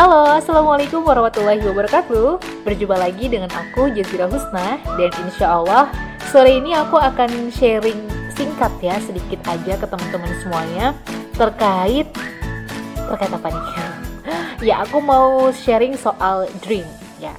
Halo, 0.00 0.24
Assalamualaikum 0.32 1.04
warahmatullahi 1.04 1.60
wabarakatuh. 1.60 2.40
Berjumpa 2.64 2.96
lagi 2.96 3.28
dengan 3.28 3.52
aku, 3.52 3.92
Jazira 3.92 4.32
Husna. 4.32 4.80
Dan 4.96 5.12
insya 5.28 5.60
Allah, 5.60 5.92
sore 6.32 6.56
ini 6.56 6.72
aku 6.72 6.96
akan 6.96 7.52
sharing 7.52 8.08
singkat 8.32 8.72
ya 8.80 8.96
Sedikit 8.96 9.44
aja 9.44 9.76
ke 9.76 9.84
teman-teman 9.84 10.32
semuanya. 10.40 10.96
Terkait, 11.36 12.08
terkait 13.12 13.28
apa 13.28 13.48
nih? 13.52 13.64
ya, 14.72 14.88
aku 14.88 15.04
mau 15.04 15.52
sharing 15.52 15.92
soal 16.00 16.48
dream 16.64 16.88
ya. 17.20 17.36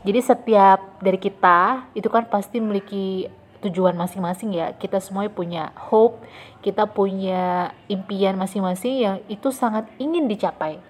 Jadi 0.00 0.20
setiap 0.24 0.80
dari 1.04 1.20
kita, 1.20 1.92
itu 1.92 2.08
kan 2.08 2.24
pasti 2.24 2.56
memiliki 2.56 3.28
tujuan 3.60 3.92
masing-masing 3.92 4.56
ya. 4.56 4.72
Kita 4.80 4.96
semuanya 4.96 5.28
punya 5.28 5.62
hope 5.76 6.24
kita 6.64 6.88
punya 6.88 7.76
impian 7.86 8.40
masing-masing 8.40 8.96
yang 8.96 9.16
itu 9.28 9.52
sangat 9.52 9.84
ingin 10.00 10.24
dicapai 10.24 10.80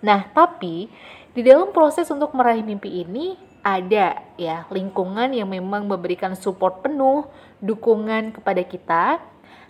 Nah, 0.00 0.28
tapi 0.32 0.88
di 1.36 1.40
dalam 1.44 1.70
proses 1.70 2.08
untuk 2.10 2.32
meraih 2.32 2.64
mimpi 2.64 3.04
ini 3.04 3.36
ada 3.60 4.16
ya 4.40 4.64
lingkungan 4.72 5.36
yang 5.36 5.52
memang 5.52 5.84
memberikan 5.84 6.32
support 6.32 6.80
penuh, 6.80 7.28
dukungan 7.60 8.32
kepada 8.40 8.62
kita. 8.64 9.04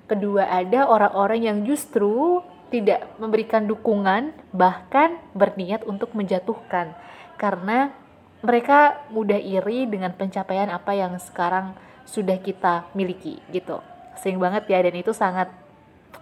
Kedua 0.07 0.47
ada 0.47 0.91
orang-orang 0.91 1.47
yang 1.47 1.59
justru 1.67 2.43
tidak 2.71 3.11
memberikan 3.19 3.67
dukungan 3.67 4.31
bahkan 4.55 5.19
berniat 5.35 5.83
untuk 5.87 6.15
menjatuhkan 6.15 6.95
karena 7.35 7.91
mereka 8.41 9.05
mudah 9.11 9.37
iri 9.37 9.91
dengan 9.91 10.15
pencapaian 10.15 10.71
apa 10.71 10.95
yang 10.95 11.19
sekarang 11.19 11.75
sudah 12.07 12.39
kita 12.41 12.89
miliki 12.95 13.43
gitu. 13.51 13.83
Sering 14.17 14.39
banget 14.39 14.71
ya 14.71 14.79
dan 14.81 14.95
itu 14.97 15.13
sangat 15.13 15.51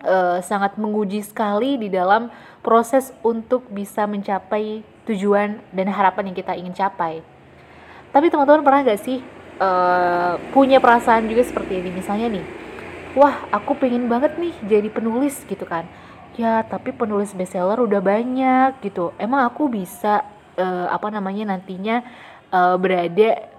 uh, 0.05 0.39
sangat 0.45 0.79
menguji 0.79 1.25
sekali 1.25 1.79
di 1.81 1.89
dalam 1.91 2.31
proses 2.63 3.11
untuk 3.25 3.67
bisa 3.73 4.05
mencapai 4.05 4.85
tujuan 5.09 5.59
dan 5.73 5.87
harapan 5.89 6.31
yang 6.31 6.37
kita 6.37 6.53
ingin 6.55 6.75
capai. 6.77 7.25
Tapi 8.13 8.27
teman-teman 8.29 8.65
pernah 8.65 8.81
gak 8.85 9.01
sih 9.01 9.19
uh, 9.61 10.37
punya 10.53 10.79
perasaan 10.79 11.27
juga 11.27 11.43
seperti 11.45 11.81
ini? 11.81 11.91
Misalnya 11.93 12.29
nih, 12.29 12.45
wah 13.17 13.49
aku 13.51 13.77
pengen 13.79 14.07
banget 14.07 14.37
nih 14.37 14.55
jadi 14.67 14.89
penulis 14.93 15.41
gitu 15.49 15.65
kan. 15.65 15.89
Ya 16.39 16.63
tapi 16.63 16.95
penulis 16.95 17.35
bestseller 17.35 17.83
udah 17.83 17.99
banyak 17.99 18.79
gitu. 18.85 19.11
Emang 19.19 19.43
aku 19.43 19.67
bisa 19.67 20.23
uh, 20.55 20.87
apa 20.87 21.11
namanya 21.11 21.57
nantinya 21.57 22.07
uh, 22.55 22.79
berada 22.79 23.51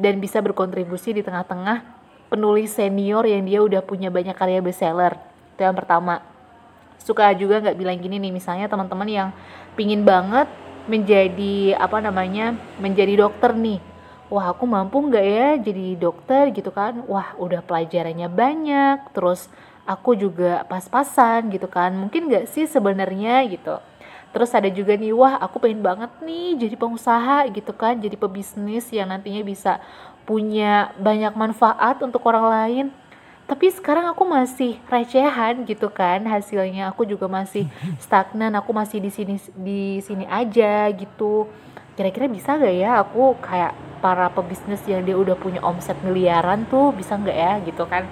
dan 0.00 0.16
bisa 0.16 0.40
berkontribusi 0.40 1.12
di 1.12 1.20
tengah-tengah 1.20 1.84
penulis 2.32 2.72
senior 2.72 3.28
yang 3.28 3.44
dia 3.44 3.60
udah 3.60 3.84
punya 3.84 4.08
banyak 4.08 4.32
karya 4.32 4.64
bestseller 4.64 5.31
itu 5.52 5.60
yang 5.60 5.76
pertama. 5.76 6.24
Suka 7.02 7.34
juga 7.34 7.60
nggak 7.60 7.76
bilang 7.76 7.98
gini 7.98 8.16
nih 8.22 8.32
misalnya 8.32 8.66
teman-teman 8.70 9.08
yang 9.10 9.28
pingin 9.74 10.06
banget 10.06 10.46
menjadi 10.86 11.78
apa 11.78 11.98
namanya 12.02 12.58
menjadi 12.78 13.26
dokter 13.26 13.54
nih. 13.54 13.78
Wah 14.32 14.56
aku 14.56 14.64
mampu 14.64 14.96
nggak 14.96 15.26
ya 15.26 15.48
jadi 15.60 15.98
dokter 16.00 16.48
gitu 16.56 16.72
kan? 16.72 17.04
Wah 17.04 17.36
udah 17.36 17.60
pelajarannya 17.60 18.32
banyak 18.32 19.12
terus 19.12 19.52
aku 19.84 20.16
juga 20.16 20.64
pas-pasan 20.70 21.52
gitu 21.52 21.68
kan? 21.68 21.92
Mungkin 21.92 22.30
nggak 22.30 22.48
sih 22.48 22.64
sebenarnya 22.64 23.44
gitu? 23.50 23.76
Terus 24.32 24.48
ada 24.56 24.72
juga 24.72 24.96
nih 24.96 25.12
wah 25.12 25.36
aku 25.36 25.60
pengen 25.60 25.84
banget 25.84 26.08
nih 26.24 26.56
jadi 26.56 26.74
pengusaha 26.80 27.50
gitu 27.52 27.76
kan? 27.76 28.00
Jadi 28.00 28.16
pebisnis 28.16 28.88
yang 28.88 29.12
nantinya 29.12 29.44
bisa 29.44 29.82
punya 30.24 30.94
banyak 30.96 31.34
manfaat 31.34 32.00
untuk 32.00 32.24
orang 32.24 32.46
lain 32.48 32.86
tapi 33.50 33.68
sekarang 33.74 34.06
aku 34.10 34.22
masih 34.22 34.78
recehan 34.86 35.66
gitu 35.66 35.90
kan 35.90 36.22
hasilnya 36.24 36.94
aku 36.94 37.02
juga 37.02 37.26
masih 37.26 37.66
stagnan 38.04 38.54
aku 38.54 38.70
masih 38.70 39.02
di 39.02 39.10
sini 39.10 39.36
di 39.58 39.98
sini 39.98 40.24
aja 40.26 40.88
gitu. 40.94 41.50
Kira-kira 41.92 42.24
bisa 42.30 42.56
gak 42.56 42.72
ya 42.72 43.04
aku 43.04 43.36
kayak 43.42 43.76
para 44.00 44.26
pebisnis 44.32 44.80
yang 44.88 45.04
dia 45.04 45.14
udah 45.14 45.36
punya 45.36 45.60
omset 45.62 45.94
miliaran 46.02 46.66
tuh 46.66 46.90
bisa 46.96 47.14
nggak 47.14 47.36
ya 47.36 47.52
gitu 47.66 47.84
kan? 47.86 48.08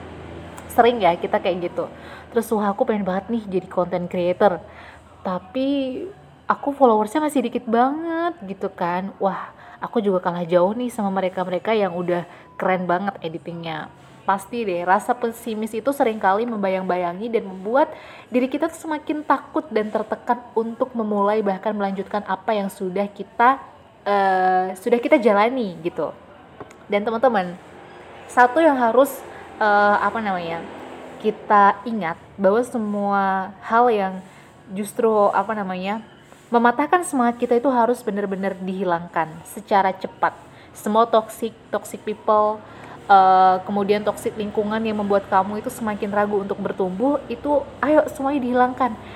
Sering 0.71 1.03
ya 1.03 1.17
kita 1.17 1.41
kayak 1.41 1.73
gitu. 1.73 1.89
Terus 2.31 2.47
wah 2.55 2.71
aku 2.71 2.87
pengen 2.87 3.09
banget 3.09 3.33
nih 3.33 3.43
jadi 3.59 3.67
content 3.67 4.07
creator. 4.07 4.63
Tapi 5.25 5.69
aku 6.47 6.75
followersnya 6.77 7.25
masih 7.25 7.47
dikit 7.47 7.65
banget 7.67 8.39
gitu 8.47 8.69
kan. 8.71 9.11
Wah 9.19 9.51
aku 9.81 10.05
juga 10.05 10.21
kalah 10.21 10.45
jauh 10.45 10.77
nih 10.77 10.93
sama 10.93 11.11
mereka-mereka 11.11 11.73
yang 11.73 11.97
udah 11.97 12.29
keren 12.61 12.85
banget 12.85 13.17
editingnya 13.25 13.89
Pasti 14.29 14.63
deh, 14.63 14.85
rasa 14.85 15.17
pesimis 15.17 15.73
itu 15.75 15.91
sering 15.91 16.21
kali 16.21 16.45
membayang-bayangi 16.47 17.33
dan 17.33 17.49
membuat 17.49 17.91
diri 18.29 18.47
kita 18.47 18.69
semakin 18.71 19.25
takut 19.25 19.67
dan 19.73 19.89
tertekan 19.89 20.39
untuk 20.55 20.93
memulai 20.95 21.41
bahkan 21.41 21.75
melanjutkan 21.75 22.23
apa 22.29 22.55
yang 22.55 22.69
sudah 22.69 23.09
kita 23.11 23.59
uh, 24.05 24.77
sudah 24.77 24.99
kita 25.01 25.19
jalani 25.19 25.75
gitu. 25.83 26.13
Dan 26.87 27.03
teman-teman, 27.03 27.57
satu 28.31 28.63
yang 28.63 28.79
harus 28.79 29.11
uh, 29.59 29.97
apa 29.99 30.23
namanya 30.23 30.63
kita 31.21 31.81
ingat 31.85 32.17
bahwa 32.41 32.61
semua 32.65 33.53
hal 33.61 33.93
yang 33.93 34.15
justru 34.73 35.11
apa 35.35 35.53
namanya 35.53 36.01
mematahkan 36.49 37.07
semangat 37.07 37.39
kita 37.39 37.59
itu 37.61 37.69
harus 37.71 38.03
benar-benar 38.03 38.57
dihilangkan 38.59 39.31
secara 39.47 39.95
cepat. 39.95 40.35
Semua 40.75 41.07
toxic 41.07 41.55
toxic 41.71 42.03
people 42.03 42.59
uh, 43.11 43.59
kemudian 43.67 44.07
toksik 44.07 44.39
lingkungan 44.39 44.79
yang 44.87 45.03
membuat 45.03 45.27
kamu 45.27 45.59
itu 45.59 45.69
semakin 45.69 46.15
ragu 46.15 46.39
untuk 46.39 46.57
bertumbuh 46.63 47.19
itu 47.27 47.67
ayo 47.83 48.07
semuanya 48.15 48.41
dihilangkan 48.47 48.95